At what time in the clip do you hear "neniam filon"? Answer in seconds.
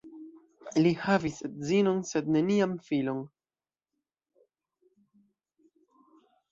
2.37-3.21